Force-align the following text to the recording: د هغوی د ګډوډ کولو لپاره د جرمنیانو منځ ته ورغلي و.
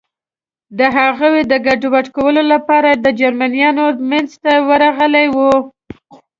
د 0.77 0.79
هغوی 0.97 1.41
د 1.51 1.53
ګډوډ 1.65 2.05
کولو 2.17 2.41
لپاره 2.53 2.89
د 2.95 3.05
جرمنیانو 3.19 3.85
منځ 4.11 4.29
ته 4.43 4.53
ورغلي 4.67 5.27
و. 5.35 5.37